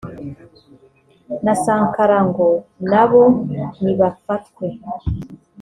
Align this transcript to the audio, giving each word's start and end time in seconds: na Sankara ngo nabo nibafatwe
na 1.43 1.53
Sankara 1.63 2.17
ngo 2.29 2.47
nabo 2.89 3.23
nibafatwe 3.81 4.65